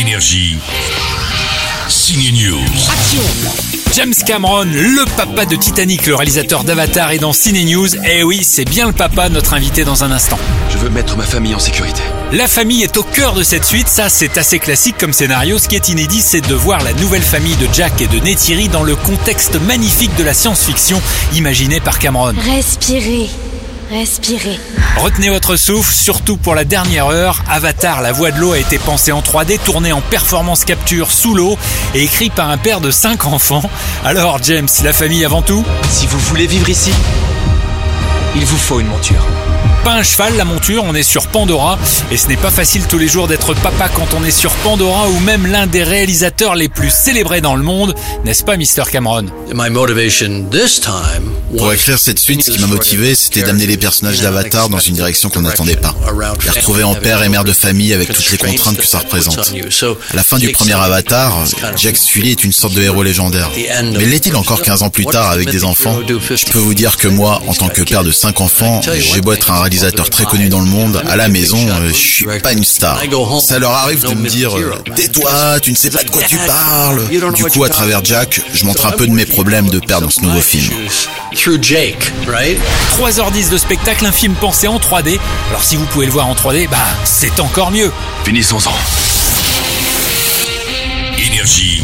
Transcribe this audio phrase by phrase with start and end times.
[0.00, 0.56] Énergie.
[1.90, 2.64] Signe News.
[3.94, 7.88] James Cameron, le papa de Titanic, le réalisateur d'Avatar est dans Ciné News.
[8.08, 10.38] Eh oui, c'est bien le papa, notre invité dans un instant.
[10.70, 12.00] Je veux mettre ma famille en sécurité.
[12.32, 15.58] La famille est au cœur de cette suite, ça c'est assez classique comme scénario.
[15.58, 18.70] Ce qui est inédit, c'est de voir la nouvelle famille de Jack et de Neytiri
[18.70, 21.02] dans le contexte magnifique de la science-fiction
[21.34, 22.32] imaginée par Cameron.
[22.42, 23.28] Respirez.
[23.90, 24.60] Respirez.
[24.98, 27.42] Retenez votre souffle, surtout pour la dernière heure.
[27.50, 31.34] Avatar, la voix de l'eau a été pensée en 3D, tournée en performance capture sous
[31.34, 31.58] l'eau
[31.94, 33.68] et écrit par un père de 5 enfants.
[34.04, 35.64] Alors James, la famille avant tout?
[35.90, 36.92] Si vous voulez vivre ici,
[38.36, 39.26] il vous faut une monture.
[39.84, 41.78] Pas un cheval, la monture, on est sur Pandora.
[42.10, 45.08] Et ce n'est pas facile tous les jours d'être papa quand on est sur Pandora
[45.08, 47.94] ou même l'un des réalisateurs les plus célébrés dans le monde,
[48.26, 48.90] n'est-ce pas, Mr.
[48.92, 49.26] Cameron?
[49.54, 53.78] My motivation this time Pour écrire cette suite, ce qui m'a motivé, c'était d'amener les
[53.78, 55.94] personnages d'Avatar dans une direction qu'on n'attendait pas.
[56.44, 59.54] Les retrouver en père et mère de famille avec toutes les contraintes que ça représente.
[60.12, 61.42] À la fin du premier Avatar,
[61.76, 63.50] Jack Sully est une sorte de héros légendaire.
[63.56, 65.98] Mais l'est-il encore 15 ans plus tard avec des enfants?
[66.06, 69.32] Je peux vous dire que moi, en tant que père de 5 enfants, j'ai beau
[69.32, 72.52] être un réalisateur très connu dans le monde, à la maison, euh, je suis pas
[72.52, 73.00] une star.
[73.40, 76.36] Ça leur arrive de me dire euh, Tais-toi, tu ne sais pas de quoi tu
[76.38, 77.02] parles!»
[77.36, 80.10] Du coup, à travers Jack, je montre un peu de mes problèmes de père dans
[80.10, 80.68] ce nouveau film.
[81.36, 82.58] through Jake, right?
[82.98, 85.18] 3h10 de spectacle, un film pensé en 3D.
[85.50, 87.92] Alors si vous pouvez le voir en 3D, bah c'est encore mieux.
[88.24, 88.72] Finissons-en.
[91.18, 91.82] Énergie.